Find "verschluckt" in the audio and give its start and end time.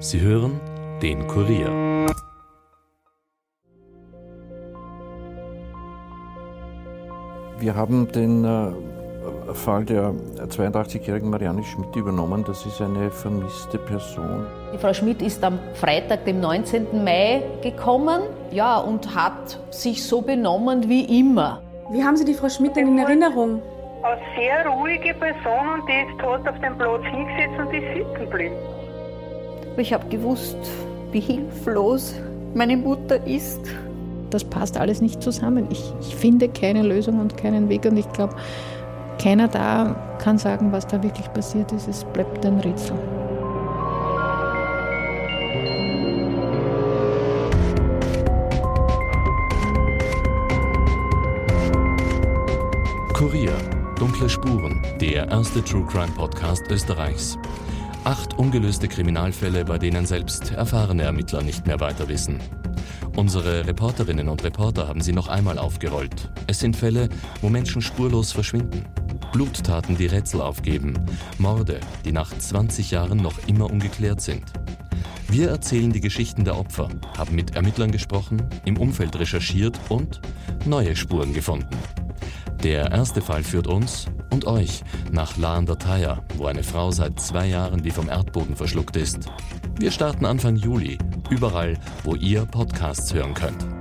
88.54-88.96